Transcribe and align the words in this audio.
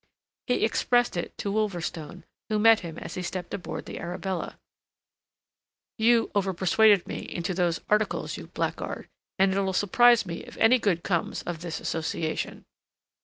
He 0.47 0.65
expressed 0.65 1.15
it 1.15 1.37
to 1.37 1.51
Wolverstone, 1.51 2.23
who 2.49 2.57
met 2.57 2.79
him 2.79 2.97
as 2.97 3.13
he 3.13 3.21
stepped 3.21 3.53
aboard 3.53 3.85
the 3.85 3.99
Arabella: 3.99 4.57
"You 5.95 6.31
over 6.33 6.55
persuaded 6.55 7.05
me 7.05 7.17
into 7.19 7.53
those 7.53 7.81
articles, 7.87 8.35
you 8.35 8.47
blackguard; 8.47 9.09
and 9.37 9.51
it'll 9.51 9.73
surprise 9.73 10.25
me 10.25 10.37
if 10.37 10.57
any 10.57 10.79
good 10.79 11.03
comes 11.03 11.43
of 11.43 11.61
this 11.61 11.79
association." 11.79 12.65